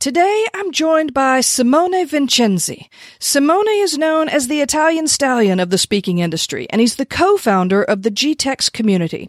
[0.00, 2.88] Today, I'm joined by Simone Vincenzi.
[3.18, 7.82] Simone is known as the Italian stallion of the speaking industry, and he's the co-founder
[7.82, 9.28] of the GTEx community.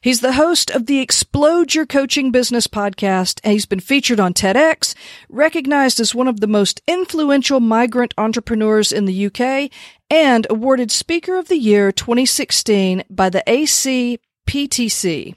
[0.00, 4.34] He's the host of the Explode Your Coaching Business podcast, and he's been featured on
[4.34, 4.94] TEDx,
[5.28, 9.68] recognized as one of the most influential migrant entrepreneurs in the UK,
[10.08, 15.34] and awarded Speaker of the Year 2016 by the ACPTC.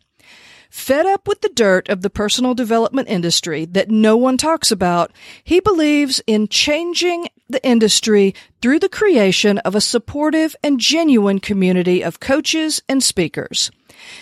[0.70, 5.12] Fed up with the dirt of the personal development industry that no one talks about,
[5.44, 12.04] he believes in changing the industry through the creation of a supportive and genuine community
[12.04, 13.72] of coaches and speakers.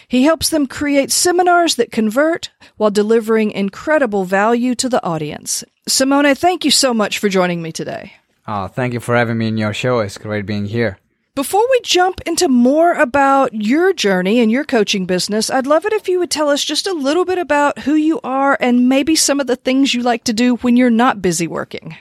[0.07, 5.63] He helps them create seminars that convert while delivering incredible value to the audience.
[5.87, 8.13] Simone, thank you so much for joining me today.
[8.47, 9.99] Oh, thank you for having me in your show.
[9.99, 10.97] It's great being here.
[11.35, 15.91] Before we jump into more about your journey and your coaching business, I'd love it
[15.91, 19.17] if you would tell us just a little bit about who you are and maybe
[19.17, 21.97] some of the things you like to do when you're not busy working.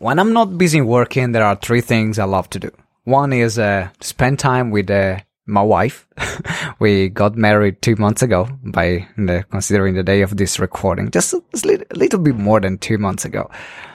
[0.00, 2.72] When I'm not busy working, there are three things I love to do.
[3.04, 6.08] One is uh, spend time with uh, my wife.
[6.80, 11.34] we got married two months ago by the, considering the day of this recording, just
[11.34, 11.40] a
[11.94, 13.48] little bit more than two months ago.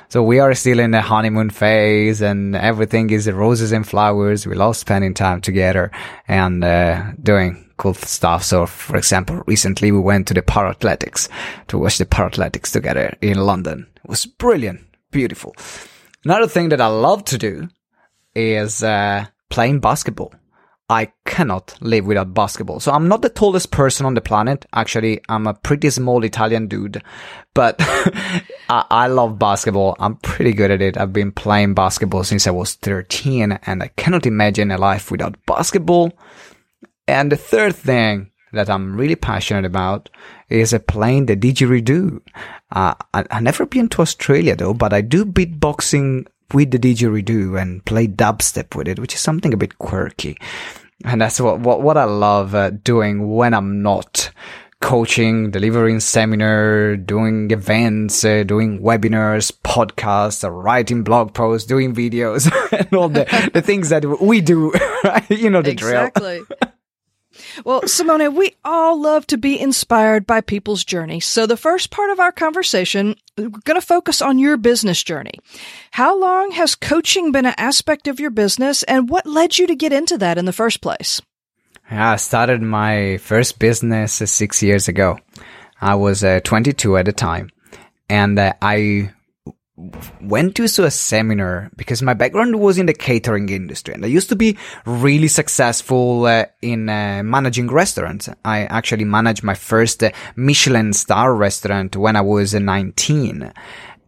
[0.10, 4.46] So we are still in the honeymoon phase and everything is roses and flowers.
[4.48, 5.92] We love spending time together
[6.28, 8.44] and uh, doing cool stuff.
[8.44, 11.28] So for example, recently we went to the Paralympics
[11.68, 13.88] to watch the Paralympics together in London.
[14.04, 14.82] It was brilliant,
[15.12, 15.56] beautiful.
[16.24, 17.70] Another thing that I love to do
[18.34, 20.34] is uh, playing basketball.
[20.88, 22.80] I cannot live without basketball.
[22.80, 24.66] So I'm not the tallest person on the planet.
[24.74, 27.02] Actually, I'm a pretty small Italian dude,
[27.56, 29.96] but I, I, love basketball.
[30.00, 30.96] I'm pretty good at it.
[30.96, 35.44] I've been playing basketball since I was 13 and I cannot imagine a life without
[35.48, 36.14] basketball.
[37.08, 40.10] And the third thing that I'm really passionate about
[40.50, 42.22] is playing the didgeridoo.
[42.72, 47.60] Uh, I, I've never been to Australia though, but I do beatboxing with the didgeridoo
[47.60, 50.38] and play dubstep with it, which is something a bit quirky.
[51.04, 54.32] And that's what, what, what I love uh, doing when I'm not
[54.82, 62.52] coaching, delivering seminar, doing events, uh, doing webinars, podcasts, uh, writing blog posts, doing videos,
[62.72, 64.72] and all the, the things that we do.
[65.04, 65.30] Right?
[65.30, 66.40] You know the exactly.
[66.40, 66.42] drill.
[66.42, 66.70] Exactly.
[67.64, 71.20] Well, Simone, we all love to be inspired by people's journey.
[71.20, 75.40] So the first part of our conversation, we're going to focus on your business journey.
[75.92, 79.76] How long has coaching been an aspect of your business and what led you to
[79.76, 81.22] get into that in the first place?
[81.90, 85.20] Yeah, I started my first business six years ago.
[85.80, 87.52] I was uh, 22 at the time
[88.10, 89.14] and uh, I
[90.22, 94.30] went to a seminar because my background was in the catering industry and I used
[94.30, 98.30] to be really successful uh, in uh, managing restaurants.
[98.46, 103.52] I actually managed my first uh, Michelin star restaurant when I was uh, 19.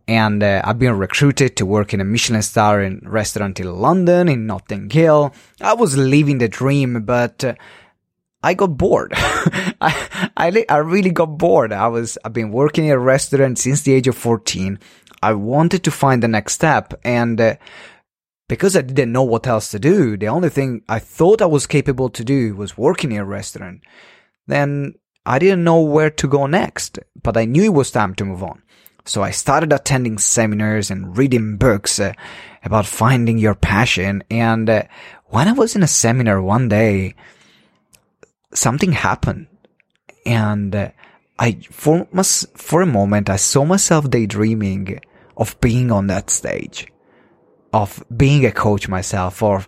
[0.10, 4.30] And uh, I've been recruited to work in a Michelin star in restaurant in London,
[4.30, 5.34] in Notting Hill.
[5.60, 7.44] I was living the dream, but
[8.42, 9.12] I got bored.
[9.16, 11.74] I, I, I really got bored.
[11.74, 14.80] I was, I've been working in a restaurant since the age of 14.
[15.22, 17.56] I wanted to find the next step and uh,
[18.48, 21.68] because I didn't know what else to do, the only thing I thought I was
[21.68, 23.82] capable to do was working in a restaurant.
[24.48, 24.96] Then
[25.26, 28.44] I didn't know where to go next, but I knew it was time to move
[28.44, 28.64] on.
[29.04, 32.14] So I started attending seminars and reading books uh,
[32.64, 34.24] about finding your passion.
[34.30, 34.84] And uh,
[35.26, 37.16] when I was in a seminar one day,
[38.54, 39.48] something happened.
[40.26, 40.92] And uh,
[41.40, 42.08] I, for,
[42.56, 45.00] for a moment, I saw myself daydreaming
[45.36, 46.88] of being on that stage,
[47.74, 49.68] of being a coach myself, of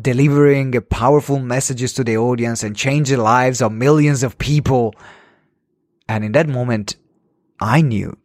[0.00, 4.94] delivering powerful messages to the audience and change the lives of millions of people.
[6.08, 6.96] And in that moment,
[7.60, 8.18] I knew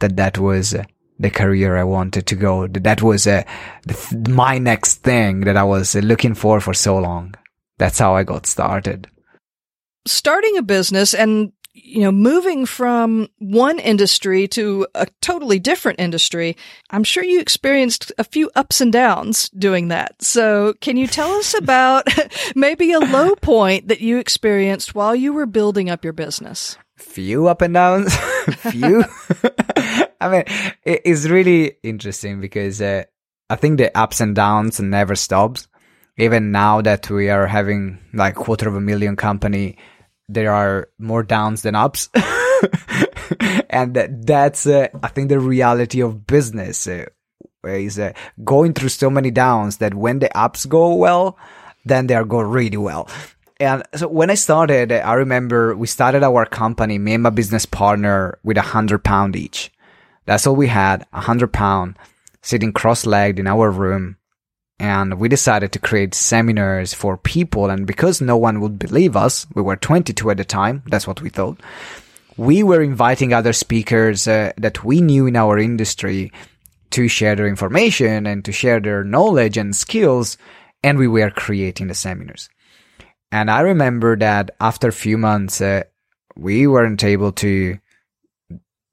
[0.00, 0.74] that that was
[1.18, 2.66] the career I wanted to go.
[2.66, 3.44] That that was uh,
[4.28, 7.34] my next thing that I was looking for for so long.
[7.78, 9.08] That's how I got started.
[10.04, 16.56] Starting a business and you know, moving from one industry to a totally different industry,
[16.90, 20.22] I'm sure you experienced a few ups and downs doing that.
[20.22, 22.06] So can you tell us about
[22.54, 26.76] maybe a low point that you experienced while you were building up your business?
[26.98, 28.14] Few up and downs,
[28.70, 29.04] few.
[30.20, 30.44] I mean,
[30.84, 33.04] it's really interesting because uh,
[33.50, 35.68] I think the ups and downs never stops.
[36.18, 39.78] even now that we are having like quarter of a million company,
[40.34, 42.08] there are more downs than ups.
[43.70, 43.94] and
[44.26, 47.06] that's, uh, I think, the reality of business uh,
[47.64, 48.12] is uh,
[48.44, 51.38] going through so many downs that when the ups go well,
[51.84, 53.08] then they are go really well.
[53.60, 57.64] And so when I started, I remember we started our company, me and my business
[57.64, 59.70] partner, with a hundred pound each.
[60.26, 61.96] That's all we had, a hundred pound,
[62.42, 64.16] sitting cross-legged in our room.
[64.82, 67.70] And we decided to create seminars for people.
[67.70, 70.82] And because no one would believe us, we were 22 at the time.
[70.86, 71.60] That's what we thought.
[72.36, 76.32] We were inviting other speakers uh, that we knew in our industry
[76.90, 80.36] to share their information and to share their knowledge and skills.
[80.82, 82.48] And we were creating the seminars.
[83.30, 85.84] And I remember that after a few months, uh,
[86.34, 87.78] we weren't able to,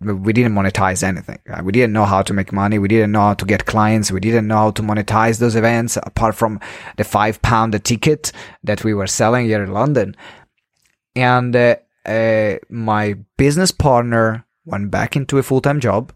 [0.02, 1.40] we didn't monetize anything.
[1.50, 2.80] Uh, we didn't know how to make money.
[2.80, 4.12] We didn't know how to get clients.
[4.12, 6.60] We didn't know how to monetize those events apart from
[6.96, 8.32] the five pound ticket
[8.64, 10.16] that we were selling here in London.
[11.16, 11.76] And uh,
[12.06, 16.14] uh, my business partner went back into a full time job.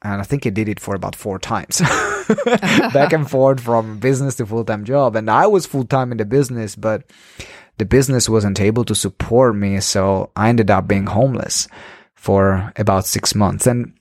[0.00, 1.80] And I think he did it for about four times.
[2.92, 5.16] back and forth from business to full time job.
[5.16, 7.02] And I was full time in the business, but
[7.78, 9.80] the business wasn't able to support me.
[9.80, 11.66] So I ended up being homeless
[12.18, 13.66] for about six months.
[13.66, 13.94] And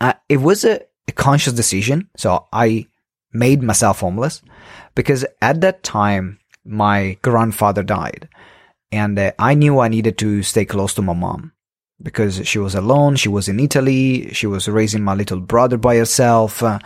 [0.00, 2.10] uh, it was a, a conscious decision.
[2.16, 2.86] So I
[3.32, 4.42] made myself homeless
[4.94, 8.28] because at that time, my grandfather died
[8.92, 11.52] and uh, I knew I needed to stay close to my mom
[12.02, 13.16] because she was alone.
[13.16, 14.30] She was in Italy.
[14.32, 16.62] She was raising my little brother by herself.
[16.62, 16.78] Uh,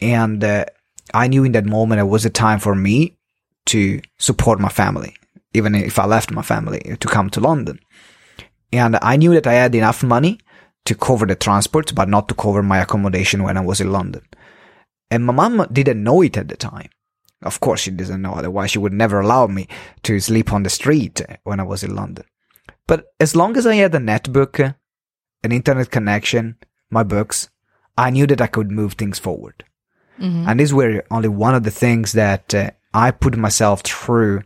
[0.00, 0.66] and uh,
[1.14, 3.16] I knew in that moment it was a time for me
[3.66, 5.16] to support my family,
[5.54, 7.80] even if I left my family to come to London.
[8.72, 10.38] And I knew that I had enough money
[10.84, 14.22] to cover the transport, but not to cover my accommodation when I was in London.
[15.10, 16.90] And my mom didn't know it at the time.
[17.42, 19.68] Of course, she didn't know, otherwise, she would never allow me
[20.02, 22.24] to sleep on the street when I was in London.
[22.86, 24.74] But as long as I had a netbook,
[25.44, 26.56] an internet connection,
[26.90, 27.48] my books,
[27.96, 29.64] I knew that I could move things forward.
[30.18, 30.48] Mm-hmm.
[30.48, 34.42] And these were only one of the things that uh, I put myself through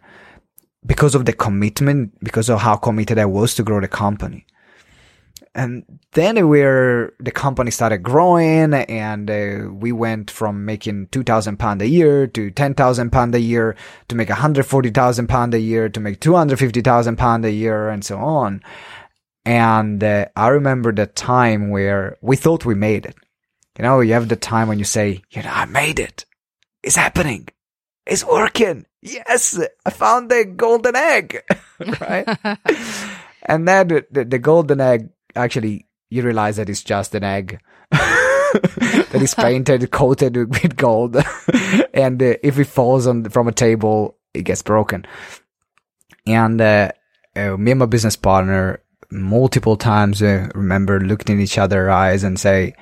[0.85, 4.47] because of the commitment, because of how committed I was to grow the company.
[5.55, 11.83] And then we're, the company started growing and uh, we went from making 2000 pound
[11.83, 13.77] a year to 10,000 pound a year
[14.09, 18.63] to make 140,000 pound a year to make 250,000 pound a year and so on.
[19.45, 23.17] And uh, I remember the time where we thought we made it.
[23.79, 26.25] You know, you have the time when you say, you know, I made it.
[26.83, 27.49] It's happening.
[28.07, 28.87] It's working.
[29.01, 31.43] Yes, I found the golden egg,
[32.01, 32.27] right?
[33.43, 37.61] and then the, the, the, golden egg, actually, you realize that it's just an egg
[37.91, 41.17] that is painted, coated with gold.
[41.95, 45.05] and uh, if it falls on from a table, it gets broken.
[46.27, 46.93] And uh,
[47.35, 52.25] uh, me and my business partner multiple times uh, remember looking in each other's eyes
[52.25, 52.75] and say,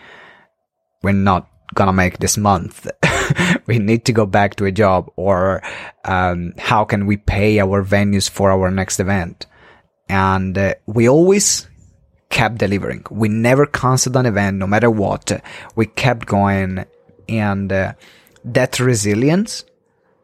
[1.03, 2.87] we're not gonna make this month.
[3.67, 5.63] we need to go back to a job or,
[6.05, 9.47] um, how can we pay our venues for our next event?
[10.09, 11.69] And uh, we always
[12.31, 13.05] kept delivering.
[13.11, 15.43] We never canceled an event, no matter what.
[15.77, 16.85] We kept going
[17.29, 17.93] and uh,
[18.45, 19.65] that resilience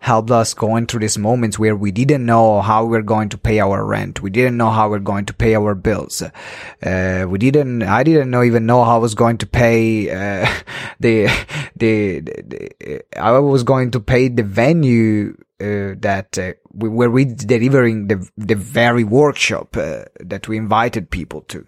[0.07, 3.37] helped us going through these moments where we didn't know how we are going to
[3.37, 4.23] pay our rent.
[4.23, 6.23] We didn't know how we are going to pay our bills.
[6.23, 10.49] Uh, we didn't, I didn't know, even know how I was going to pay, uh,
[11.01, 11.27] the,
[11.75, 17.25] the, the, I was going to pay the venue, uh, that, uh, we were we
[17.25, 21.67] delivering the, the very workshop, uh, that we invited people to.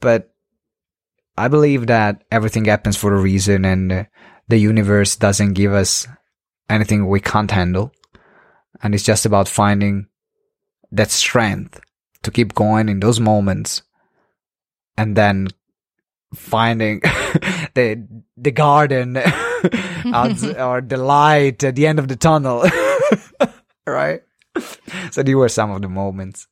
[0.00, 0.32] But
[1.36, 4.04] I believe that everything happens for a reason and uh,
[4.48, 6.06] the universe doesn't give us
[6.72, 7.92] anything we can't handle.
[8.82, 10.06] And it's just about finding
[10.90, 11.80] that strength
[12.22, 13.82] to keep going in those moments
[14.96, 15.48] and then
[16.34, 17.00] finding
[17.74, 19.16] the the garden
[20.66, 22.64] or the light at the end of the tunnel.
[23.86, 24.22] Right?
[25.10, 26.48] So these were some of the moments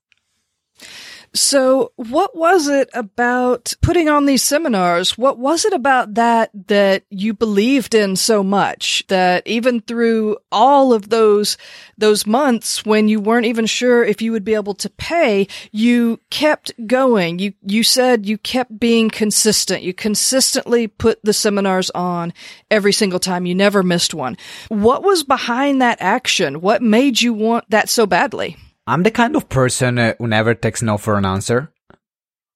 [1.32, 5.16] so, what was it about putting on these seminars?
[5.16, 10.92] What was it about that that you believed in so much that even through all
[10.92, 11.56] of those
[11.96, 16.18] those months when you weren't even sure if you would be able to pay, you
[16.30, 17.38] kept going.
[17.38, 19.82] You you said you kept being consistent.
[19.82, 22.32] You consistently put the seminars on
[22.72, 23.46] every single time.
[23.46, 24.36] You never missed one.
[24.68, 26.60] What was behind that action?
[26.60, 28.56] What made you want that so badly?
[28.90, 31.72] I'm the kind of person uh, who never takes no for an answer.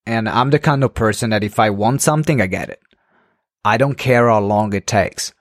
[0.05, 2.83] And I'm the kind of person that if I want something, I get it.
[3.65, 5.33] I don't care how long it takes.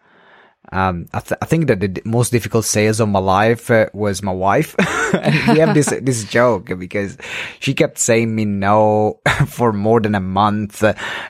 [0.71, 3.87] Um, I, th- I, think that the d- most difficult sales of my life uh,
[3.93, 4.75] was my wife.
[5.13, 7.17] and we have this, this joke because
[7.59, 10.83] she kept saying me no for more than a month.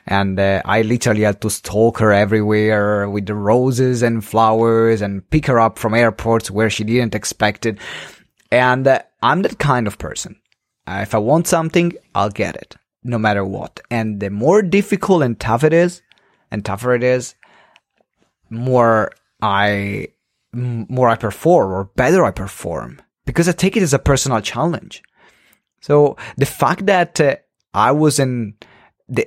[0.06, 5.28] And uh, I literally had to stalk her everywhere with the roses and flowers and
[5.30, 7.78] pick her up from airports where she didn't expect it.
[8.52, 10.36] And uh, I'm that kind of person.
[10.86, 13.80] Uh, if I want something, I'll get it no matter what.
[13.90, 16.02] And the more difficult and tough it is,
[16.50, 17.34] and tougher it is,
[18.50, 20.08] more I
[20.52, 25.02] more I perform or better I perform because I take it as a personal challenge.
[25.80, 27.36] So the fact that uh,
[27.72, 28.62] I wasn't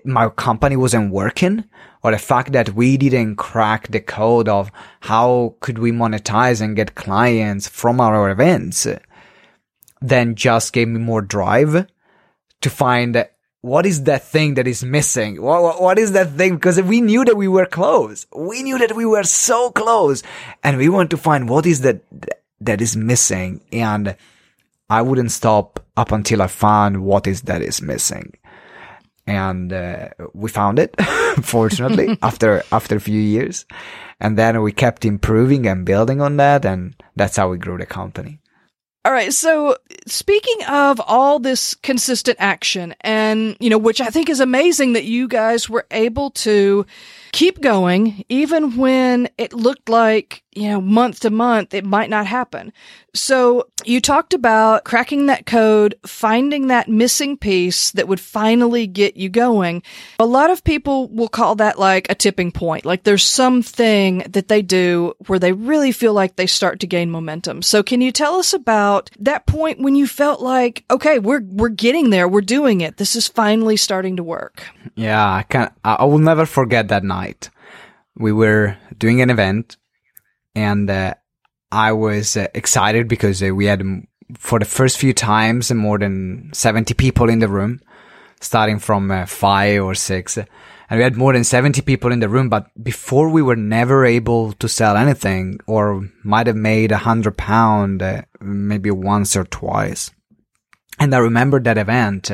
[0.06, 1.64] my company wasn't working
[2.04, 6.76] or the fact that we didn't crack the code of how could we monetize and
[6.76, 8.88] get clients from our events
[10.02, 11.88] then just gave me more drive
[12.62, 13.28] to find
[13.62, 15.42] what is that thing that is missing?
[15.42, 16.56] What, what, what is that thing?
[16.56, 18.26] Because we knew that we were close.
[18.36, 20.24] We knew that we were so close
[20.64, 22.02] and we want to find what is that
[22.62, 23.62] that is missing.
[23.72, 24.16] And
[24.90, 28.34] I wouldn't stop up until I found what is that is missing.
[29.26, 30.96] And uh, we found it,
[31.42, 33.66] fortunately, after after a few years,
[34.22, 37.86] and then we kept improving and building on that, and that's how we grew the
[37.86, 38.40] company.
[39.08, 39.32] All right.
[39.32, 44.92] So speaking of all this consistent action and, you know, which I think is amazing
[44.94, 46.86] that you guys were able to
[47.32, 52.26] keep going even when it looked like, you know, month to month, it might not
[52.26, 52.74] happen.
[53.14, 59.18] So you talked about cracking that code, finding that missing piece that would finally get
[59.18, 59.84] you going.
[60.20, 62.86] A lot of people will call that like a tipping point.
[62.86, 67.12] Like there's something that they do where they really feel like they start to gain
[67.12, 67.62] momentum.
[67.62, 71.70] So can you tell us about that point when you felt like, okay, we're, we're
[71.70, 72.28] getting there.
[72.28, 72.98] We're doing it.
[72.98, 74.64] This is finally starting to work.
[74.96, 75.24] Yeah.
[75.24, 77.52] I can I will never forget that night.
[78.18, 79.78] We were doing an event
[80.58, 81.14] and, uh,
[81.72, 83.84] I was uh, excited because uh, we had,
[84.38, 87.82] for the first few times, more than 70 people in the room,
[88.42, 90.38] starting from five or six.
[90.38, 90.48] And
[90.98, 94.54] we had more than 70 people in the room, but before we were never able
[94.54, 98.02] to sell anything or might have made a hundred pound,
[98.40, 100.10] maybe once or twice.
[101.00, 102.32] And I remember that event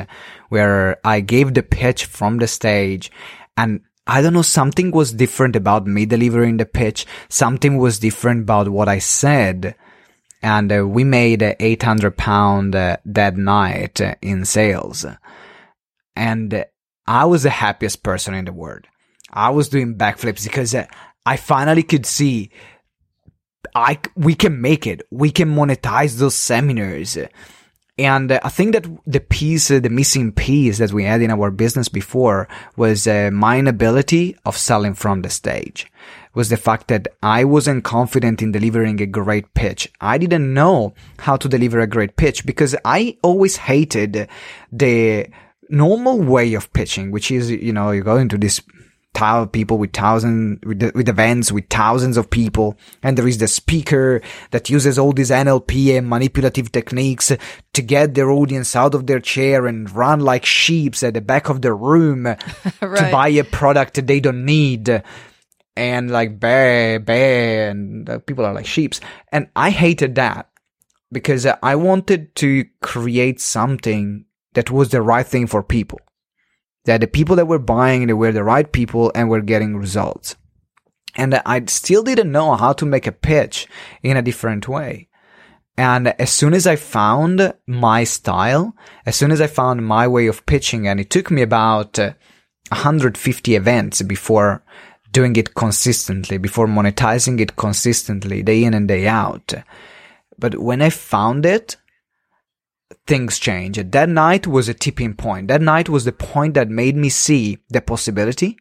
[0.49, 3.11] where I gave the pitch from the stage
[3.57, 7.05] and I don't know, something was different about me delivering the pitch.
[7.29, 9.75] Something was different about what I said.
[10.41, 15.05] And uh, we made uh, 800 pound uh, that night uh, in sales.
[16.15, 16.65] And uh,
[17.07, 18.85] I was the happiest person in the world.
[19.31, 20.75] I was doing backflips because
[21.25, 22.51] I finally could see
[23.75, 25.01] I, we can make it.
[25.09, 27.17] We can monetize those seminars.
[27.97, 31.29] And uh, I think that the piece, uh, the missing piece that we had in
[31.29, 35.91] our business before was uh, my inability of selling from the stage.
[36.33, 39.91] Was the fact that I wasn't confident in delivering a great pitch.
[40.01, 44.27] I didn't know how to deliver a great pitch because I always hated
[44.71, 45.27] the
[45.69, 48.61] normal way of pitching, which is, you know, you go into this
[49.51, 52.77] people with thousands with, the, with events with thousands of people.
[53.01, 57.31] And there is the speaker that uses all these NLP and manipulative techniques
[57.73, 61.49] to get their audience out of their chair and run like sheep at the back
[61.49, 62.37] of the room right.
[62.79, 65.03] to buy a product they don't need.
[65.75, 69.01] And like bah bah and people are like sheeps.
[69.31, 70.49] And I hated that
[71.11, 75.99] because I wanted to create something that was the right thing for people
[76.85, 80.35] that the people that were buying they were the right people and were getting results.
[81.15, 83.67] And I still didn't know how to make a pitch
[84.01, 85.09] in a different way.
[85.77, 88.75] And as soon as I found my style,
[89.05, 92.13] as soon as I found my way of pitching, and it took me about uh,
[92.69, 94.63] 150 events before
[95.11, 99.53] doing it consistently, before monetizing it consistently, day in and day out.
[100.37, 101.77] But when I found it,
[103.05, 103.77] things change.
[103.77, 105.47] That night was a tipping point.
[105.47, 108.57] That night was the point that made me see the possibility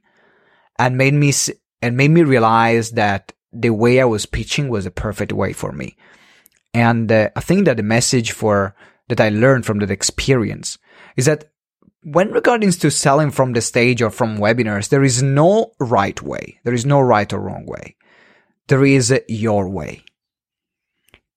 [0.78, 1.32] and made me
[1.80, 5.72] and made me realize that the way I was pitching was a perfect way for
[5.72, 5.96] me.
[6.74, 8.74] And uh, I think that the message for
[9.08, 10.78] that I learned from that experience
[11.16, 11.50] is that
[12.02, 16.58] when regarding to selling from the stage or from webinars, there is no right way.
[16.64, 17.96] There is no right or wrong way.
[18.68, 20.04] There is your way.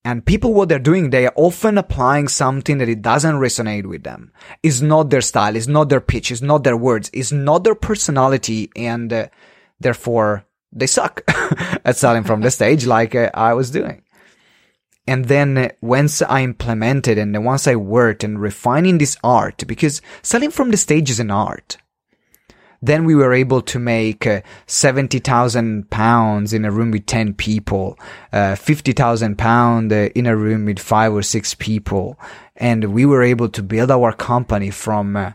[0.05, 4.03] And people, what they're doing, they are often applying something that it doesn't resonate with
[4.03, 4.31] them.
[4.61, 7.73] It's not their style, it's not their pitch, it's not their words, it's not their
[7.73, 9.27] personality, and uh,
[9.79, 14.03] therefore they suck at selling from the stage like uh, I was doing.
[15.07, 20.03] And then uh, once I implemented and once I worked and refining this art, because
[20.21, 21.77] selling from the stage is an art.
[22.85, 27.97] Then we were able to make uh, 70,000 pounds in a room with 10 people,
[28.31, 32.19] uh, 50,000 pounds uh, in a room with five or six people.
[32.55, 35.31] And we were able to build our company from uh,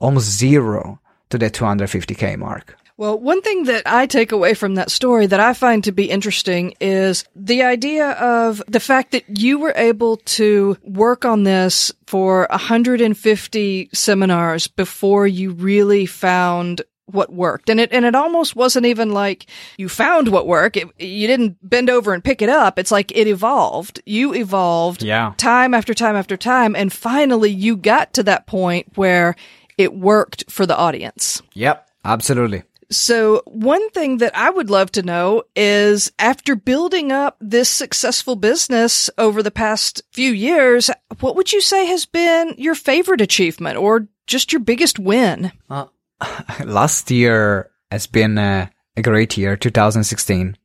[0.00, 1.00] almost zero
[1.30, 2.76] to the 250k mark.
[2.98, 6.10] Well, one thing that I take away from that story that I find to be
[6.10, 11.92] interesting is the idea of the fact that you were able to work on this
[12.08, 17.68] for 150 seminars before you really found what worked.
[17.70, 19.46] And it, and it almost wasn't even like
[19.76, 20.76] you found what worked.
[20.76, 22.78] It, you didn't bend over and pick it up.
[22.78, 24.00] It's like it evolved.
[24.06, 25.34] You evolved Yeah.
[25.36, 26.76] time after time after time.
[26.76, 29.34] And finally you got to that point where
[29.76, 31.42] it worked for the audience.
[31.54, 31.88] Yep.
[32.04, 32.62] Absolutely.
[32.90, 38.34] So one thing that I would love to know is after building up this successful
[38.34, 43.76] business over the past few years, what would you say has been your favorite achievement
[43.76, 45.52] or just your biggest win?
[45.68, 45.86] Uh,
[46.64, 50.56] last year has been uh, a great year, 2016.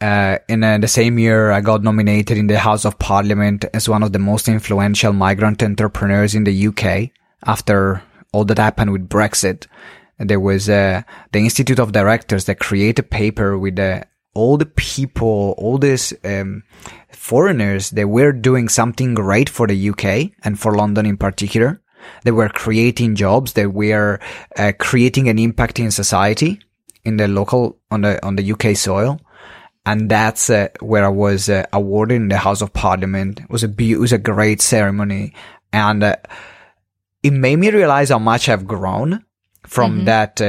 [0.00, 3.88] Uh, in uh, the same year, I got nominated in the House of Parliament as
[3.88, 7.10] one of the most influential migrant entrepreneurs in the UK
[7.44, 9.66] after all that happened with Brexit.
[10.18, 14.02] There was uh, the Institute of Directors that created a paper with uh,
[14.34, 16.62] all the people, all these um,
[17.10, 21.80] foreigners that were doing something great for the UK and for London in particular.
[22.24, 23.52] They were creating jobs.
[23.52, 24.20] They were
[24.56, 26.60] uh, creating an impact in society
[27.04, 29.20] in the local on the on the UK soil,
[29.86, 33.40] and that's uh, where I was uh, awarded in the House of Parliament.
[33.40, 35.34] It was a be- it was a great ceremony,
[35.72, 36.16] and uh,
[37.22, 39.24] it made me realize how much I've grown
[39.66, 40.40] from that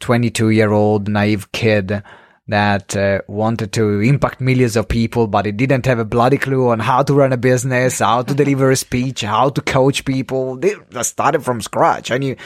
[0.00, 2.02] 22 year old naive kid
[2.48, 6.70] that uh, wanted to impact millions of people, but he didn't have a bloody clue
[6.70, 10.56] on how to run a business, how to deliver a speech, how to coach people.
[10.56, 12.10] They started from scratch.
[12.10, 12.36] I knew,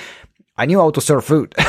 [0.56, 1.54] I knew how to serve food.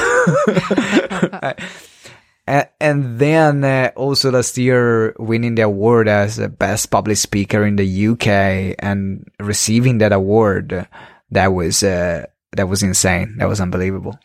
[2.45, 7.77] And then uh, also last year winning the award as the best public speaker in
[7.77, 10.87] the UK and receiving that award,
[11.31, 13.37] that was uh, that was insane.
[13.37, 14.19] That was unbelievable.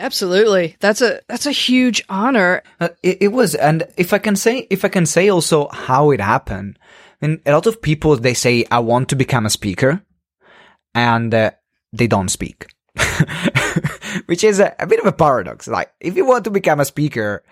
[0.00, 0.76] Absolutely.
[0.80, 2.62] That's a that's a huge honor.
[2.80, 6.10] Uh, it, it was, and if I can say, if I can say also how
[6.10, 6.78] it happened,
[7.20, 10.02] I mean, a lot of people they say I want to become a speaker,
[10.94, 11.50] and uh,
[11.92, 12.66] they don't speak,
[14.26, 15.68] which is a, a bit of a paradox.
[15.68, 17.44] Like, if you want to become a speaker,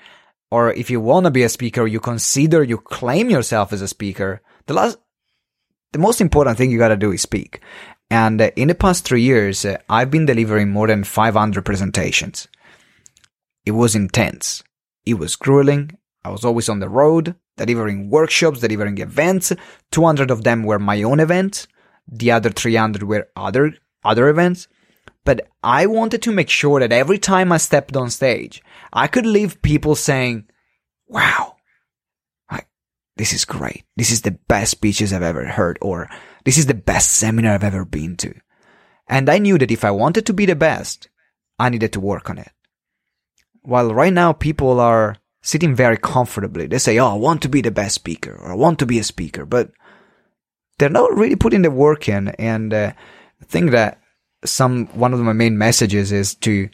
[0.50, 3.88] or if you want to be a speaker, you consider you claim yourself as a
[3.88, 4.40] speaker.
[4.66, 4.96] The last,
[5.92, 7.60] the most important thing you got to do is speak.
[8.10, 12.48] And uh, in the past three years, uh, I've been delivering more than 500 presentations.
[13.66, 14.62] It was intense.
[15.04, 15.98] It was grueling.
[16.24, 19.52] I was always on the road, delivering workshops, delivering events.
[19.90, 21.68] 200 of them were my own events.
[22.06, 24.68] The other 300 were other, other events.
[25.24, 29.26] But I wanted to make sure that every time I stepped on stage, I could
[29.26, 30.48] leave people saying,
[31.06, 31.56] wow,
[33.18, 33.84] this is great.
[33.96, 36.08] This is the best speeches I've ever heard, or
[36.48, 38.32] this is the best seminar I've ever been to.
[39.06, 41.10] And I knew that if I wanted to be the best,
[41.58, 42.50] I needed to work on it.
[43.60, 47.60] While right now people are sitting very comfortably, they say, Oh, I want to be
[47.60, 49.72] the best speaker or I want to be a speaker, but
[50.78, 52.28] they're not really putting the work in.
[52.38, 52.94] And uh,
[53.42, 54.00] I think that
[54.42, 56.70] some, one of my main messages is to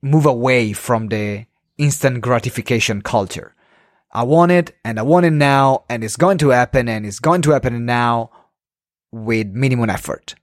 [0.00, 1.46] move away from the
[1.76, 3.52] instant gratification culture.
[4.12, 7.18] I want it and I want it now and it's going to happen and it's
[7.18, 8.30] going to happen now
[9.24, 10.34] with minimum effort.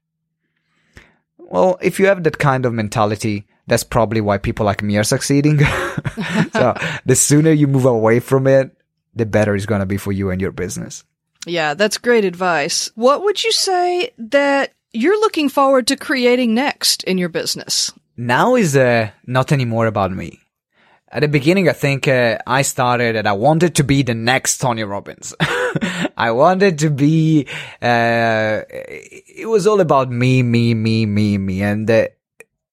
[1.38, 5.04] Well, if you have that kind of mentality, that's probably why people like me are
[5.04, 5.60] succeeding.
[6.54, 8.76] so the sooner you move away from it,
[9.14, 11.04] the better it's going to be for you and your business.
[11.46, 12.90] Yeah, that's great advice.
[12.96, 17.92] What would you say that you're looking forward to creating next in your business?
[18.16, 20.40] Now is uh, not anymore about me.
[21.10, 24.58] At the beginning, I think uh, I started and I wanted to be the next
[24.58, 25.36] Tony Robbins.
[26.18, 27.48] I wanted to be,
[27.82, 31.62] uh, it was all about me, me, me, me, me.
[31.64, 32.08] And uh,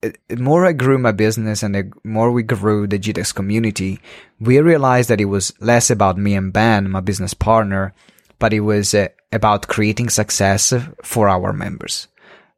[0.01, 4.01] the more I grew my business and the more we grew the GTEx community,
[4.39, 7.95] we realized that it was less about me and Ben, my business partner,
[8.39, 10.73] but it was uh, about creating success
[11.03, 12.09] for our members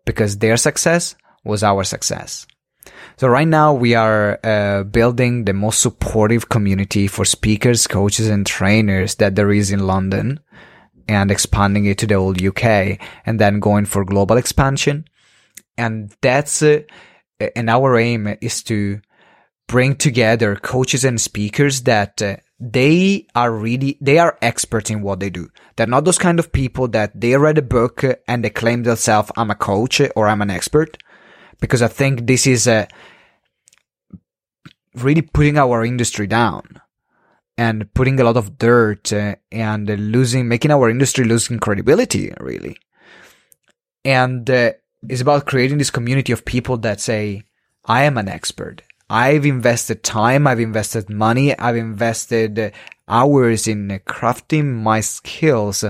[0.04, 1.14] because their success
[1.44, 2.46] was our success.
[3.16, 8.46] So right now we are uh, building the most supportive community for speakers, coaches, and
[8.46, 10.40] trainers that there is in London,
[11.12, 15.04] and expanding it to the whole UK, and then going for global expansion.
[15.76, 16.80] And that's uh,
[17.56, 19.00] and our aim is to
[19.66, 25.20] bring together coaches and speakers that uh, they are really they are experts in what
[25.20, 25.48] they do.
[25.76, 29.32] They're not those kind of people that they read a book and they claim themselves
[29.36, 31.02] I'm a coach or I'm an expert
[31.60, 32.86] because I think this is a
[34.94, 36.80] really putting our industry down
[37.58, 42.76] and putting a lot of dirt uh, and losing, making our industry losing credibility, really.
[44.04, 44.72] And uh,
[45.08, 47.44] it's about creating this community of people that say,
[47.84, 48.82] I am an expert.
[49.10, 52.72] I've invested time, I've invested money, I've invested
[53.06, 55.84] hours in crafting my skills,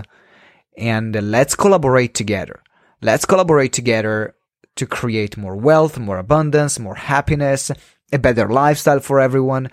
[0.77, 2.63] and let's collaborate together.
[3.01, 4.35] Let's collaborate together
[4.77, 7.71] to create more wealth, more abundance, more happiness,
[8.13, 9.71] a better lifestyle for everyone.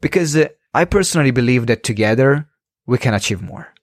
[0.00, 0.36] Because
[0.78, 2.46] I personally believe that together
[2.86, 3.74] we can achieve more.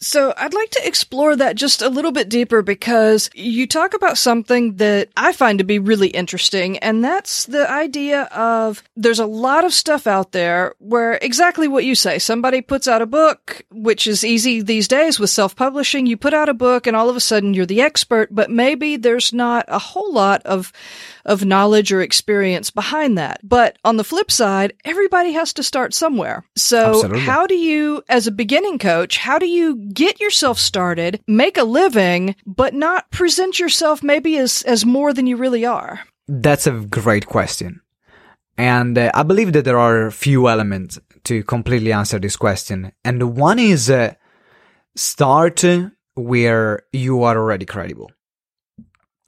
[0.00, 4.18] So I'd like to explore that just a little bit deeper because you talk about
[4.18, 9.26] something that I find to be really interesting, and that's the idea of there's a
[9.26, 12.18] lot of stuff out there where exactly what you say.
[12.18, 16.06] Somebody puts out a book, which is easy these days with self-publishing.
[16.06, 18.96] You put out a book and all of a sudden you're the expert, but maybe
[18.96, 20.72] there's not a whole lot of
[21.24, 23.40] of knowledge or experience behind that.
[23.42, 26.44] But on the flip side, everybody has to start somewhere.
[26.56, 27.20] So Absolutely.
[27.20, 31.64] how do you, as a beginning coach, how do you get yourself started, make a
[31.64, 36.00] living, but not present yourself maybe as, as more than you really are?
[36.26, 37.80] That's a great question.
[38.56, 42.92] And uh, I believe that there are a few elements to completely answer this question.
[43.04, 44.14] And one is uh,
[44.94, 45.64] start
[46.14, 48.10] where you are already credible.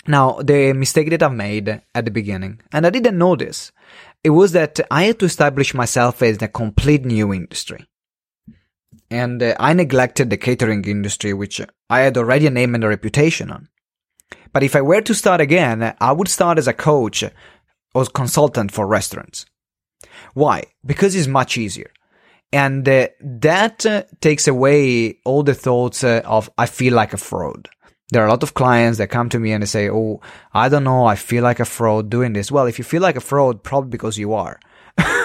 [0.06, 3.72] Now, the mistake that I've made at the beginning, and I didn't know this,
[4.22, 7.86] it was that I had to establish myself as a complete new industry.
[9.10, 12.88] And uh, I neglected the catering industry, which I had already a name and a
[12.88, 13.68] reputation on.
[14.52, 17.24] But if I were to start again, I would start as a coach
[17.94, 19.46] or consultant for restaurants.
[20.34, 20.64] Why?
[20.84, 21.90] Because it's much easier.
[22.52, 27.18] And uh, that uh, takes away all the thoughts uh, of, I feel like a
[27.18, 27.68] fraud.
[28.10, 30.20] There are a lot of clients that come to me and they say, Oh,
[30.54, 31.06] I don't know.
[31.06, 32.52] I feel like a fraud doing this.
[32.52, 34.60] Well, if you feel like a fraud, probably because you are.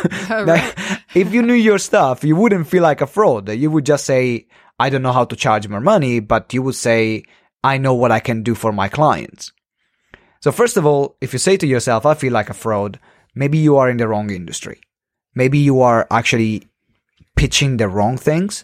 [1.16, 3.50] if you knew your stuff, you wouldn't feel like a fraud.
[3.50, 4.48] You would just say,
[4.80, 7.24] I don't know how to charge more money, but you would say,
[7.64, 9.52] I know what I can do for my clients.
[10.42, 13.00] So first of all, if you say to yourself, I feel like a fraud,
[13.36, 14.82] maybe you are in the wrong industry.
[15.36, 16.68] Maybe you are actually
[17.36, 18.64] pitching the wrong things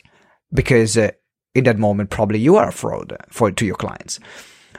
[0.52, 1.12] because uh,
[1.54, 4.20] in that moment, probably you are a fraud for, to your clients.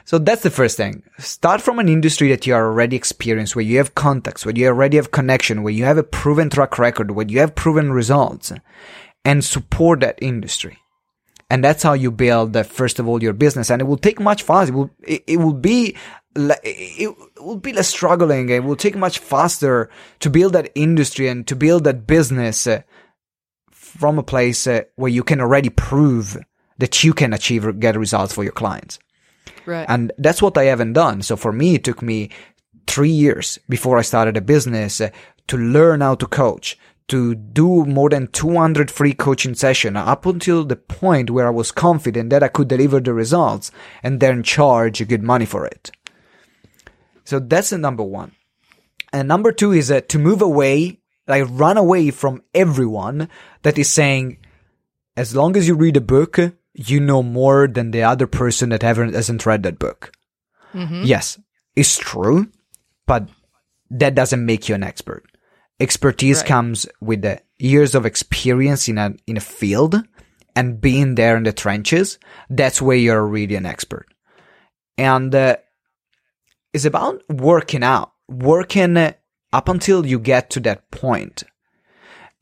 [0.09, 1.03] So that's the first thing.
[1.18, 4.66] Start from an industry that you are already experienced, where you have contacts, where you
[4.68, 8.51] already have connection, where you have a proven track record, where you have proven results
[9.23, 10.79] and support that industry.
[11.51, 13.71] And that's how you build, uh, first of all, your business.
[13.71, 14.73] And it will take much faster.
[14.73, 15.94] It will, it, it will be,
[16.35, 18.49] it will be less struggling.
[18.49, 19.90] It will take much faster
[20.21, 22.81] to build that industry and to build that business uh,
[23.71, 26.38] from a place uh, where you can already prove
[26.79, 28.99] that you can achieve, get results for your clients.
[29.68, 29.85] Right.
[29.87, 31.20] And that's what I haven't done.
[31.20, 32.31] So for me, it took me
[32.87, 35.11] three years before I started a business uh,
[35.48, 36.78] to learn how to coach,
[37.09, 41.70] to do more than 200 free coaching sessions up until the point where I was
[41.70, 43.70] confident that I could deliver the results
[44.02, 45.90] and then charge good money for it.
[47.24, 48.33] So that's the number one.
[49.12, 53.28] And number two is uh, to move away, like run away from everyone
[53.64, 54.38] that is saying,
[55.14, 56.38] as long as you read a book,
[56.79, 60.12] you know more than the other person that haven't hasn't read that book.
[60.73, 61.03] Mm-hmm.
[61.05, 61.38] Yes,
[61.75, 62.49] it's true,
[63.07, 63.29] but
[63.91, 65.25] that doesn't make you an expert.
[65.81, 66.47] Expertise Right.
[66.47, 70.03] comes with the years of experience in a in a field
[70.55, 72.19] and being there in the trenches.
[72.49, 74.07] That's where you're really an expert.
[74.97, 75.57] And uh,
[76.73, 78.97] it's about working out, working
[79.53, 81.45] up until you get to that point.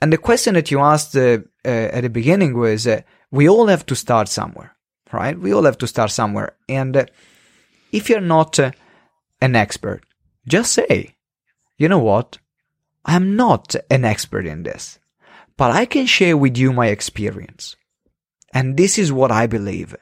[0.01, 3.67] And the question that you asked uh, uh, at the beginning was, uh, we all
[3.67, 4.77] have to start somewhere,
[5.13, 5.39] right?
[5.39, 6.57] We all have to start somewhere.
[6.69, 7.07] And uh,
[7.93, 8.73] if you're not uh,
[9.41, 10.05] an expert,
[10.49, 11.17] just say,
[11.79, 12.39] you know what?
[13.05, 14.99] I'm not an expert in this,
[15.57, 17.77] but I can share with you my experience.
[18.53, 19.95] And this is what I believe.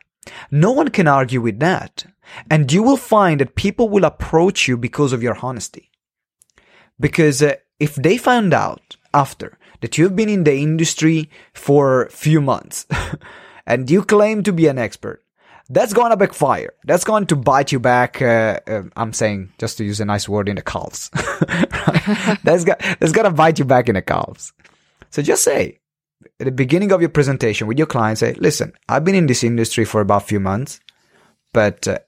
[0.50, 2.06] No one can argue with that.
[2.50, 5.90] And you will find that people will approach you because of your honesty.
[6.98, 12.40] Because uh, if they find out after that you've been in the industry for few
[12.40, 12.87] months
[13.66, 15.23] and you claim to be an expert,
[15.68, 16.73] that's going to backfire.
[16.85, 18.23] That's going to bite you back.
[18.23, 21.11] Uh, uh, I'm saying, just to use a nice word, in the calves.
[22.44, 24.55] That's going to bite you back in the calves.
[25.11, 25.81] So just say
[26.40, 29.44] at the beginning of your presentation with your client, say, listen, I've been in this
[29.44, 30.81] industry for about a few months,
[31.53, 31.99] but uh,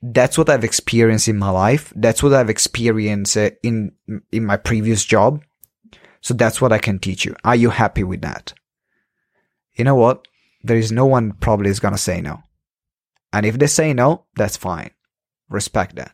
[0.00, 1.92] that's what I've experienced in my life.
[1.94, 3.92] That's what I've experienced uh, in
[4.32, 5.42] in my previous job.
[6.20, 7.34] So that's what I can teach you.
[7.44, 8.54] Are you happy with that?
[9.74, 10.26] You know what?
[10.62, 12.42] There is no one probably is gonna say no.
[13.32, 14.90] And if they say no, that's fine.
[15.48, 16.12] Respect that.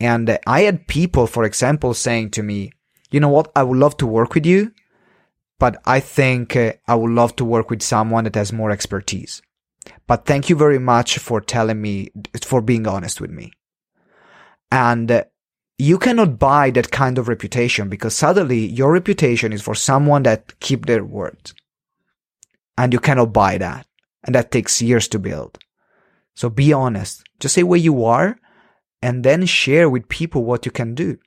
[0.00, 2.72] And I had people, for example, saying to me,
[3.10, 3.50] you know what?
[3.56, 4.72] I would love to work with you,
[5.58, 9.42] but I think uh, I would love to work with someone that has more expertise.
[10.06, 12.10] But thank you very much for telling me,
[12.44, 13.52] for being honest with me.
[14.70, 15.24] And uh,
[15.78, 20.58] you cannot buy that kind of reputation because suddenly your reputation is for someone that
[20.58, 21.52] keep their word.
[22.76, 23.86] And you cannot buy that.
[24.24, 25.58] And that takes years to build.
[26.34, 27.22] So be honest.
[27.38, 28.38] Just say where you are
[29.00, 31.18] and then share with people what you can do.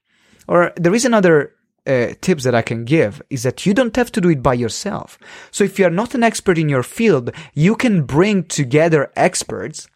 [0.48, 1.54] Or there is another
[1.88, 4.54] uh, tips that I can give is that you don't have to do it by
[4.54, 5.18] yourself.
[5.50, 9.88] So if you are not an expert in your field, you can bring together experts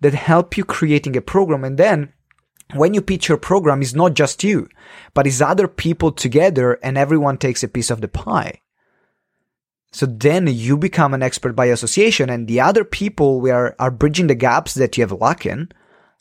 [0.00, 1.64] that help you creating a program.
[1.64, 2.12] And then
[2.74, 4.68] when you pitch your program, it's not just you,
[5.14, 8.60] but it's other people together and everyone takes a piece of the pie.
[9.92, 14.26] So then you become an expert by association and the other people are, are bridging
[14.26, 15.68] the gaps that you have lacking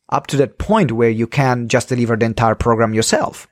[0.10, 3.48] up to that point where you can just deliver the entire program yourself.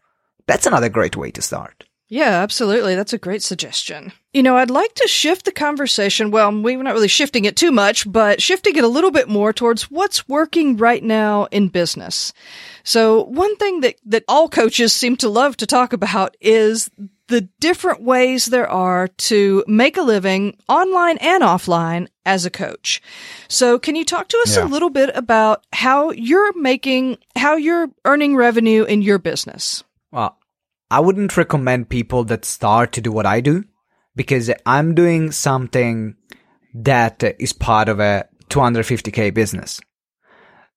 [0.47, 1.83] That's another great way to start.
[2.07, 2.95] Yeah, absolutely.
[2.95, 4.11] That's a great suggestion.
[4.31, 6.29] You know, I'd like to shift the conversation.
[6.29, 9.51] Well, we're not really shifting it too much, but shifting it a little bit more
[9.51, 12.31] towards what's working right now in business.
[12.83, 16.91] So one thing that, that all coaches seem to love to talk about is
[17.27, 23.01] the different ways there are to make a living online and offline as a coach.
[23.47, 24.63] So can you talk to us yeah.
[24.63, 29.83] a little bit about how you're making, how you're earning revenue in your business?
[30.11, 30.37] Well,
[30.91, 33.63] I wouldn't recommend people that start to do what I do
[34.15, 36.15] because I'm doing something
[36.73, 39.81] that is part of a 250k business.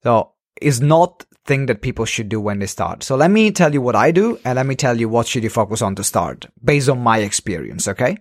[0.03, 3.03] So it's not thing that people should do when they start.
[3.03, 5.43] So let me tell you what I do and let me tell you what should
[5.43, 7.89] you focus on to start based on my experience.
[7.89, 8.19] Okay.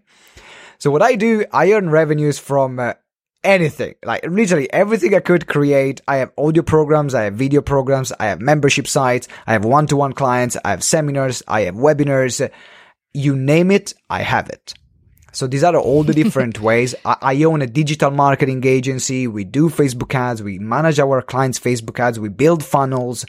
[0.80, 2.93] So what I do, I earn revenues from uh,
[3.43, 6.02] anything, like literally everything I could create.
[6.08, 10.13] I have audio programs, I have video programs, I have membership sites, I have one-to-one
[10.13, 12.50] clients, I have seminars, I have webinars.
[13.13, 14.73] You name it, I have it.
[15.32, 16.95] So these are all the different ways.
[17.06, 19.28] I, I, own a digital marketing agency.
[19.28, 20.41] We do Facebook ads.
[20.41, 22.19] We manage our clients' Facebook ads.
[22.19, 23.26] We build funnels.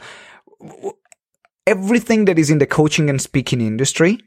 [1.67, 4.19] Everything that is in the coaching and speaking industry,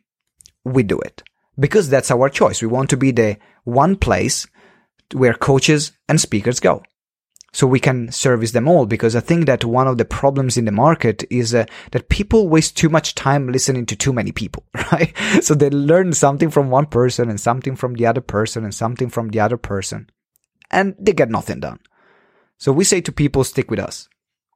[0.64, 1.24] we do it
[1.58, 2.62] because that's our choice.
[2.62, 4.46] We want to be the one place
[5.12, 6.82] where coaches and speakers go.
[7.54, 10.64] So we can service them all because I think that one of the problems in
[10.64, 14.64] the market is uh, that people waste too much time listening to too many people,
[14.92, 15.14] right?
[15.42, 19.10] So they learn something from one person and something from the other person and something
[19.10, 20.08] from the other person
[20.72, 21.78] and they get nothing done.
[22.58, 24.08] So we say to people, stick with us.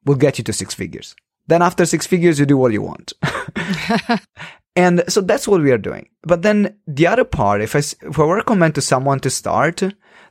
[0.05, 1.15] We'll get you to six figures.
[1.47, 3.13] Then after six figures, you do what you want.
[4.77, 6.09] and so that's what we are doing.
[6.23, 9.83] But then the other part, if I, if I recommend to someone to start,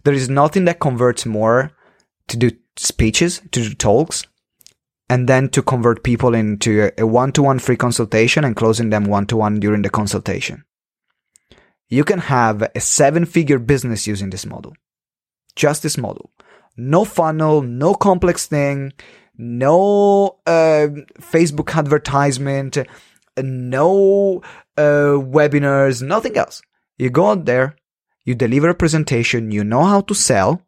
[0.05, 1.71] there is nothing that converts more
[2.27, 4.23] to do speeches, to do talks,
[5.09, 9.81] and then to convert people into a one-to-one free consultation and closing them one-to-one during
[9.81, 10.63] the consultation.
[11.89, 14.73] You can have a seven-figure business using this model.
[15.55, 16.31] Just this model.
[16.77, 18.93] No funnel, no complex thing,
[19.37, 20.87] no uh,
[21.19, 22.77] Facebook advertisement,
[23.37, 24.41] no
[24.77, 26.61] uh, webinars, nothing else.
[26.97, 27.75] You go out there,
[28.25, 30.61] you deliver a presentation, you know how to sell.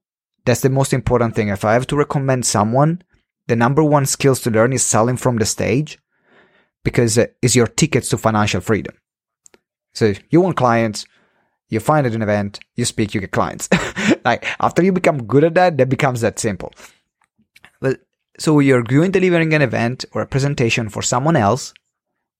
[0.46, 1.50] That's the most important thing.
[1.50, 3.02] If I have to recommend someone,
[3.48, 5.98] the number one skills to learn is selling from the stage
[6.84, 8.96] because uh, it's your tickets to financial freedom.
[9.94, 11.06] So you want clients,
[11.70, 13.68] you find it an event, you speak, you get clients.
[14.26, 16.72] like after you become good at that, that becomes that simple.
[17.82, 18.02] But
[18.38, 21.74] so you're doing delivering an event or a presentation for someone else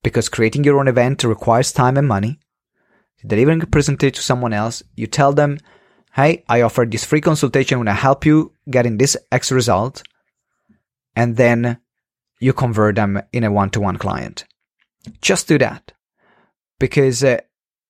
[0.04, 2.40] because creating your own event requires time and money
[3.26, 5.60] delivering a presentation to someone else, you tell them,
[6.14, 10.02] Hey, I offer this free consultation when I help you getting this X result.
[11.16, 11.80] And then
[12.40, 14.46] you convert them in a one to one client.
[15.22, 15.94] Just do that
[16.80, 17.40] because uh,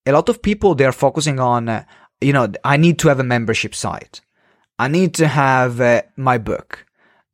[0.06, 1.84] a lot of people they're focusing on, uh,
[2.22, 4.22] you know, I need to have a membership site.
[4.80, 6.86] I need to have uh, my book.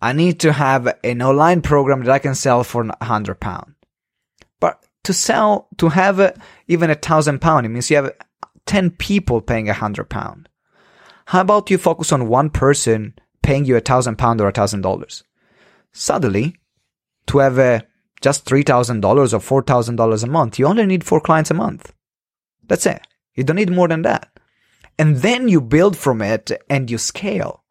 [0.01, 3.72] I need to have an online program that I can sell for a hundred pound
[5.03, 6.33] to sell, to have a,
[6.67, 8.13] even a thousand pound, it means you have
[8.65, 10.49] 10 people paying a hundred pound.
[11.27, 14.81] How about you focus on one person paying you a thousand pound or a thousand
[14.81, 15.23] dollars?
[15.91, 16.55] Suddenly,
[17.27, 17.85] to have a,
[18.21, 21.93] just $3,000 or $4,000 a month, you only need four clients a month.
[22.65, 23.01] That's it.
[23.35, 24.29] You don't need more than that.
[24.97, 27.63] And then you build from it and you scale.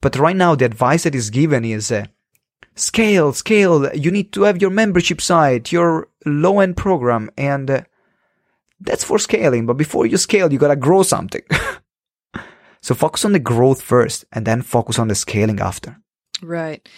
[0.00, 2.06] But right now, the advice that is given is uh,
[2.78, 3.94] scale, scale.
[3.94, 7.82] You need to have your membership site, your low end program, and uh,
[8.80, 9.66] that's for scaling.
[9.66, 11.42] But before you scale, you gotta grow something.
[12.80, 15.96] so focus on the growth first and then focus on the scaling after.
[16.40, 16.88] Right.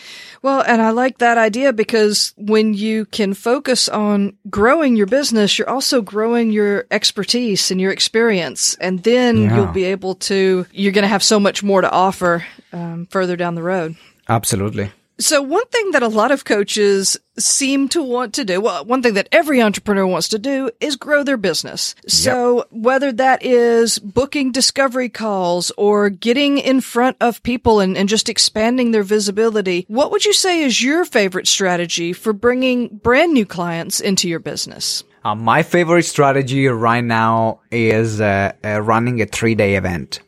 [0.42, 5.58] Well, and I like that idea because when you can focus on growing your business,
[5.58, 8.74] you're also growing your expertise and your experience.
[8.82, 9.56] And then Yeah.
[9.56, 13.34] you'll be able to, you're going to have so much more to offer um, further
[13.34, 13.96] down the road.
[14.28, 14.92] Absolutely.
[15.20, 19.02] So one thing that a lot of coaches seem to want to do, well, one
[19.02, 21.94] thing that every entrepreneur wants to do is grow their business.
[22.08, 28.08] So whether that is booking discovery calls or getting in front of people and, and
[28.08, 33.34] just expanding their visibility, what would you say is your favorite strategy for bringing brand
[33.34, 35.04] new clients into your business?
[35.22, 40.20] Uh, my favorite strategy right now is uh, uh, running a three day event.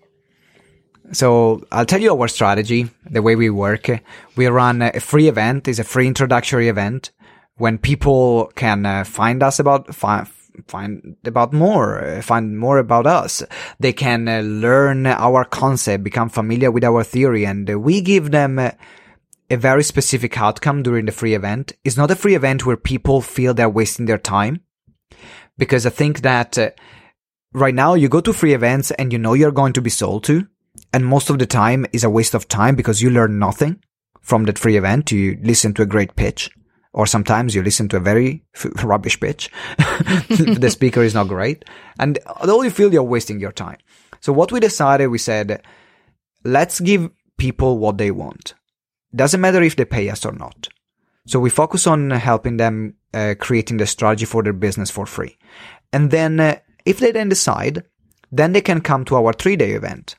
[1.11, 3.89] So I'll tell you our strategy, the way we work.
[4.37, 7.11] We run a free event, is a free introductory event
[7.57, 10.27] when people can uh, find us about, find,
[10.67, 13.43] find about more, uh, find more about us.
[13.79, 18.59] They can uh, learn our concept, become familiar with our theory, and we give them
[18.59, 18.77] a
[19.51, 21.73] very specific outcome during the free event.
[21.85, 24.63] It's not a free event where people feel they're wasting their time
[25.59, 26.59] because I think that
[27.53, 30.25] right now you go to free events and you know you're going to be sold
[30.25, 30.49] to.
[30.93, 33.83] And most of the time is a waste of time because you learn nothing
[34.21, 35.13] from that free event.
[35.13, 36.51] You listen to a great pitch
[36.93, 39.51] or sometimes you listen to a very f- rubbish pitch.
[40.29, 41.65] the speaker is not great
[41.99, 43.79] and all you feel you're wasting your time.
[44.21, 45.63] So what we decided, we said,
[46.45, 48.55] let's give people what they want.
[49.15, 50.69] Doesn't matter if they pay us or not.
[51.27, 55.37] So we focus on helping them uh, creating the strategy for their business for free.
[55.93, 57.85] And then uh, if they then decide,
[58.31, 60.17] then they can come to our three day event.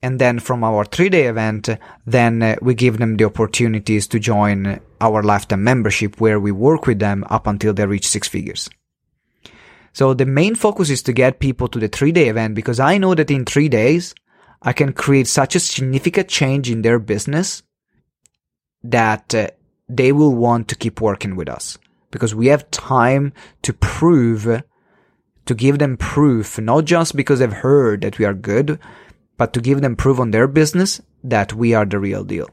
[0.00, 1.68] And then from our three day event,
[2.06, 6.86] then uh, we give them the opportunities to join our lifetime membership where we work
[6.86, 8.68] with them up until they reach six figures.
[9.92, 12.98] So the main focus is to get people to the three day event because I
[12.98, 14.14] know that in three days,
[14.62, 17.62] I can create such a significant change in their business
[18.84, 19.48] that uh,
[19.88, 21.78] they will want to keep working with us
[22.10, 23.32] because we have time
[23.62, 24.62] to prove,
[25.46, 28.78] to give them proof, not just because they've heard that we are good,
[29.38, 32.50] but to give them proof on their business that we are the real deal.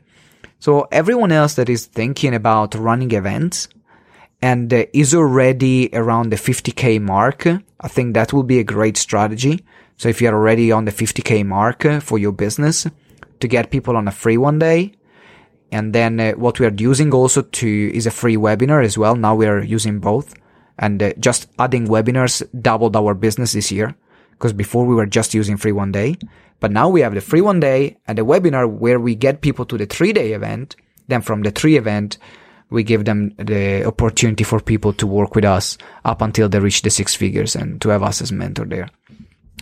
[0.60, 3.68] So everyone else that is thinking about running events
[4.42, 8.96] and uh, is already around the 50k mark, I think that will be a great
[8.96, 9.66] strategy.
[9.98, 12.88] So if you're already on the 50k mark uh, for your business
[13.40, 14.94] to get people on a free one day,
[15.72, 19.16] and then uh, what we are using also to is a free webinar as well.
[19.16, 20.34] Now we are using both
[20.78, 23.96] and uh, just adding webinars doubled our business this year
[24.32, 26.18] because before we were just using free one day.
[26.60, 29.66] But now we have the free one day and the webinar where we get people
[29.66, 30.76] to the three day event.
[31.08, 32.18] Then from the three event,
[32.70, 36.82] we give them the opportunity for people to work with us up until they reach
[36.82, 38.90] the six figures and to have us as mentor there.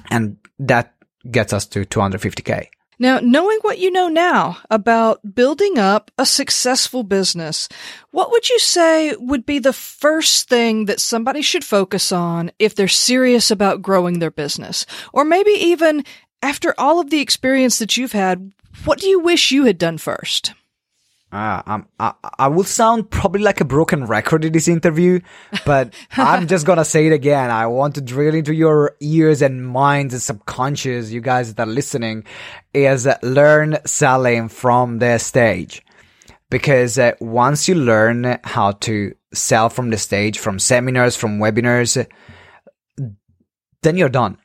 [0.10, 0.94] And that
[1.30, 2.68] gets us to 250k.
[3.00, 7.68] Now, knowing what you know now about building up a successful business,
[8.12, 12.76] what would you say would be the first thing that somebody should focus on if
[12.76, 14.86] they're serious about growing their business?
[15.12, 16.06] Or maybe even
[16.44, 18.52] after all of the experience that you've had,
[18.84, 20.54] what do you wish you had done first?
[21.32, 25.22] Uh, I'm, I, I will sound probably like a broken record in this interview,
[25.66, 27.50] but I'm just gonna say it again.
[27.50, 31.72] I want to drill into your ears and minds and subconscious, you guys that are
[31.72, 32.26] listening,
[32.74, 35.84] is learn selling from the stage.
[36.52, 42.06] Because uh, once you learn how to sell from the stage, from seminars, from webinars,
[43.82, 44.38] then you're done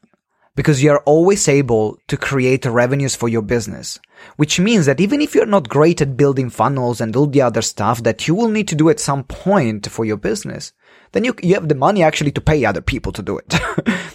[0.59, 4.01] because you're always able to create revenues for your business.
[4.39, 7.63] Which means that even if you're not great at building funnels and all the other
[7.63, 10.73] stuff that you will need to do at some point for your business,
[11.13, 13.55] then you, you have the money actually to pay other people to do it.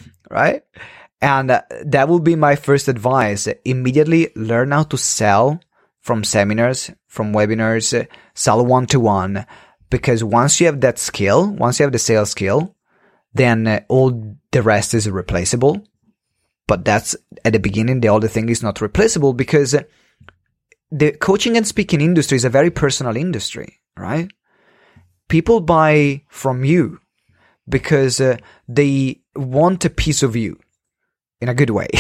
[0.30, 0.64] right?
[1.22, 3.48] And uh, that will be my first advice.
[3.64, 5.62] Immediately learn how to sell
[6.02, 9.46] from seminars, from webinars, sell one to one.
[9.90, 12.76] Because once you have that skill, once you have the sales skill,
[13.34, 15.88] then uh, all the rest is replaceable
[16.68, 19.76] but that's at the beginning the other thing is not replaceable because
[20.92, 24.32] the coaching and speaking industry is a very personal industry right?
[25.30, 27.00] People buy from you
[27.68, 30.60] because uh, they want a piece of you
[31.42, 31.88] in a good way.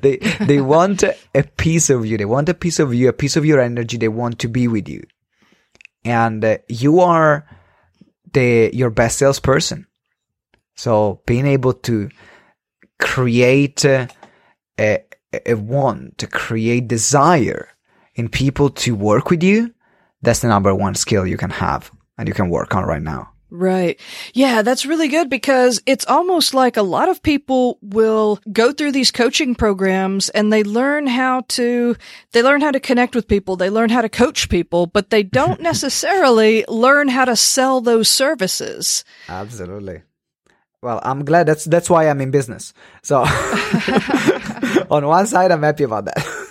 [0.00, 2.16] They they want a piece of you.
[2.16, 3.96] They want a piece of you a piece of your energy.
[3.96, 5.02] They want to be with you.
[6.04, 7.46] And uh, you are
[8.32, 9.86] the your best salesperson.
[10.74, 12.10] So being able to
[13.04, 14.08] create a,
[14.80, 15.04] a,
[15.46, 17.68] a want, to create desire
[18.14, 19.72] in people to work with you,
[20.22, 23.30] that's the number one skill you can have and you can work on right now.
[23.50, 24.00] Right.
[24.32, 28.92] Yeah, that's really good because it's almost like a lot of people will go through
[28.92, 31.94] these coaching programs and they learn how to,
[32.32, 33.54] they learn how to connect with people.
[33.54, 38.08] They learn how to coach people, but they don't necessarily learn how to sell those
[38.08, 39.04] services.
[39.28, 40.02] Absolutely.
[40.84, 42.74] Well, I'm glad that's, that's why I'm in business.
[43.02, 43.24] So
[44.90, 46.44] on one side, I'm happy about that.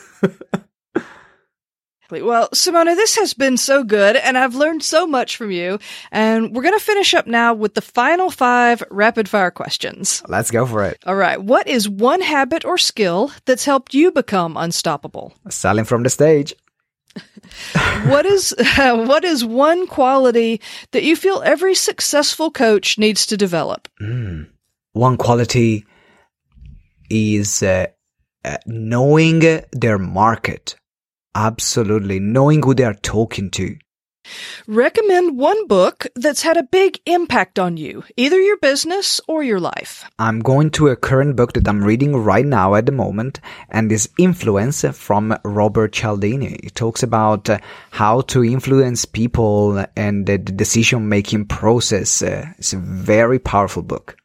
[2.12, 5.80] Well, Simona, this has been so good, and I've learned so much from you.
[6.12, 10.22] And we're going to finish up now with the final five rapid fire questions.
[10.28, 10.98] Let's go for it.
[11.08, 11.42] All right.
[11.42, 15.34] What is one habit or skill that's helped you become unstoppable?
[15.50, 16.54] Selling from the stage.
[18.06, 20.62] What is uh, what is one quality
[20.92, 23.88] that you feel every successful coach needs to develop?
[24.02, 24.48] Mm.
[24.94, 25.86] One quality
[27.10, 27.88] is uh,
[28.46, 30.76] uh, knowing their market
[31.36, 32.20] Absolutely.
[32.20, 33.76] Knowing who they are talking to.
[34.68, 39.60] Recommend one book that's had a big impact on you, either your business or your
[39.60, 40.10] life.
[40.20, 43.92] I'm going to a current book that I'm reading right now at the moment, and
[43.92, 46.56] is Influence from Robert Cialdini.
[46.64, 47.60] It talks about uh,
[47.92, 52.22] how to influence people and the decision making process.
[52.22, 54.18] Uh, it's a very powerful book.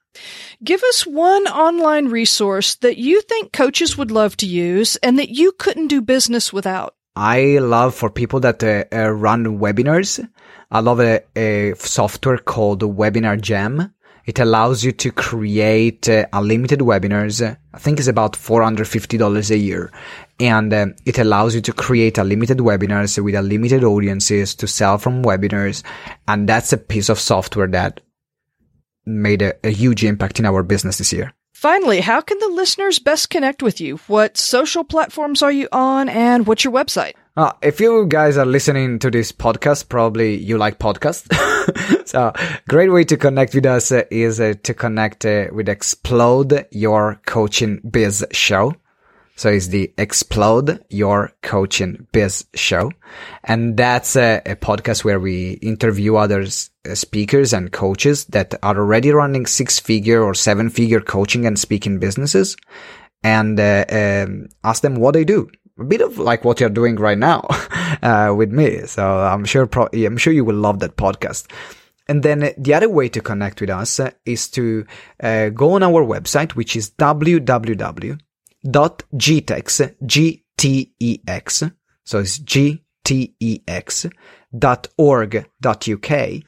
[0.62, 5.30] Give us one online resource that you think coaches would love to use and that
[5.30, 6.94] you couldn't do business without.
[7.20, 10.24] I love for people that uh, uh, run webinars.
[10.70, 13.92] I love a, a, software called Webinar Jam.
[14.24, 17.42] It allows you to create uh, unlimited webinars.
[17.74, 19.90] I think it's about $450 a year.
[20.38, 25.24] And uh, it allows you to create unlimited webinars with unlimited audiences to sell from
[25.24, 25.82] webinars.
[26.28, 28.00] And that's a piece of software that
[29.04, 31.34] made a, a huge impact in our business this year.
[31.58, 33.96] Finally, how can the listeners best connect with you?
[34.06, 37.14] What social platforms are you on and what's your website?
[37.36, 41.26] Uh, if you guys are listening to this podcast, probably you like podcasts.
[42.06, 42.32] so
[42.68, 47.80] great way to connect with us is uh, to connect uh, with Explode Your Coaching
[47.90, 48.76] Biz show.
[49.38, 52.90] So it's the Explode Your Coaching Biz show.
[53.44, 58.76] And that's a, a podcast where we interview others, uh, speakers and coaches that are
[58.76, 62.56] already running six figure or seven figure coaching and speaking businesses
[63.22, 65.48] and uh, um, ask them what they do.
[65.78, 67.46] A bit of like what you're doing right now
[68.02, 68.86] uh, with me.
[68.86, 71.48] So I'm sure, pro- I'm sure you will love that podcast.
[72.08, 74.84] And then the other way to connect with us is to
[75.22, 78.18] uh, go on our website, which is www
[78.70, 81.64] gtex, G-T-E-X,
[82.04, 84.06] so it's G-T-E-X
[84.56, 86.42] dot org dot UK.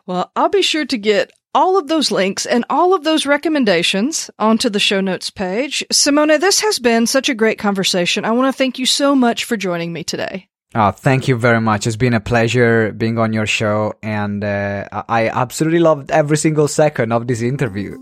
[0.04, 4.30] Well, I'll be sure to get all of those links and all of those recommendations
[4.38, 5.84] onto the show notes page.
[5.92, 8.24] Simona, this has been such a great conversation.
[8.24, 10.48] I want to thank you so much for joining me today.
[10.74, 11.86] Oh, thank you very much.
[11.86, 16.66] It's been a pleasure being on your show, and uh, I absolutely loved every single
[16.66, 17.98] second of this interview.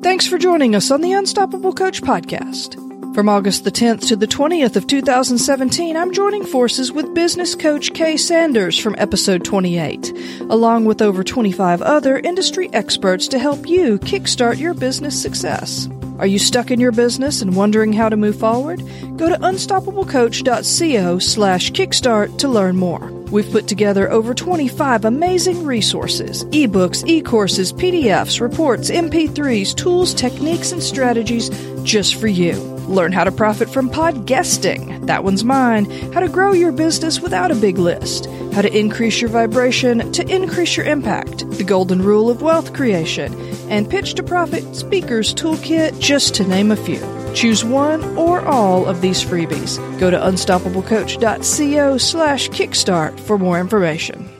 [0.00, 2.87] Thanks for joining us on the Unstoppable Coach podcast.
[3.18, 7.92] From August the 10th to the 20th of 2017, I'm joining forces with business coach
[7.92, 10.12] Kay Sanders from episode 28,
[10.42, 15.88] along with over 25 other industry experts to help you kickstart your business success.
[16.20, 18.78] Are you stuck in your business and wondering how to move forward?
[19.16, 23.04] Go to unstoppablecoach.co slash kickstart to learn more.
[23.32, 30.70] We've put together over 25 amazing resources ebooks, e courses, PDFs, reports, MP3s, tools, techniques,
[30.70, 31.50] and strategies
[31.82, 32.77] just for you.
[32.88, 35.06] Learn how to profit from podcasting.
[35.06, 35.84] That one's mine.
[36.12, 38.26] How to grow your business without a big list.
[38.52, 41.48] How to increase your vibration to increase your impact.
[41.50, 43.34] The golden rule of wealth creation.
[43.68, 47.00] And pitch to profit speakers toolkit, just to name a few.
[47.34, 49.76] Choose one or all of these freebies.
[50.00, 54.37] Go to unstoppablecoach.co slash kickstart for more information.